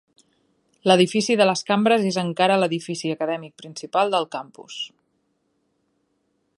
L'Edifici 0.91 1.35
de 1.41 1.45
les 1.49 1.61
Cambres 1.67 2.07
és 2.11 2.17
encara 2.21 2.57
l'edifici 2.63 3.13
acadèmic 3.17 3.55
principal 3.63 4.15
del 4.17 4.27
campus. 4.39 4.81